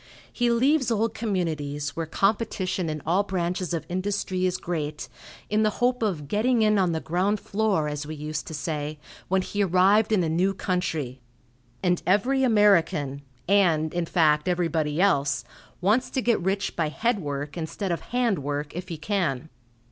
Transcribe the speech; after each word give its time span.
He 0.33 0.49
leaves 0.49 0.89
old 0.89 1.13
communities, 1.13 1.95
where 1.95 2.07
competition 2.07 2.89
in 2.89 3.03
all 3.05 3.21
branches 3.21 3.71
of 3.71 3.85
industry 3.87 4.47
is 4.47 4.57
great, 4.57 5.07
in 5.47 5.61
the 5.61 5.69
hope 5.77 6.01
of 6.01 6.27
"getting 6.27 6.63
in 6.63 6.79
on 6.79 6.91
the 6.91 6.99
ground 6.99 7.39
floor," 7.39 7.87
as 7.87 8.07
we 8.07 8.15
used 8.15 8.47
to 8.47 8.55
say, 8.55 8.97
when 9.27 9.43
he 9.43 9.63
arrived 9.63 10.11
in 10.11 10.23
a 10.23 10.27
new 10.27 10.55
country, 10.55 11.19
and 11.83 12.01
every 12.07 12.41
American, 12.43 13.21
and, 13.47 13.93
in 13.93 14.07
fact, 14.07 14.47
everybody 14.47 14.99
else, 14.99 15.43
wants 15.81 16.09
to 16.09 16.21
get 16.23 16.41
rich 16.41 16.75
by 16.75 16.89
head 16.89 17.19
work 17.19 17.55
instead 17.55 17.91
of 17.91 18.01
hand 18.01 18.39
work, 18.39 18.75
if 18.75 18.87
he 18.89 18.97
can. 18.97 19.49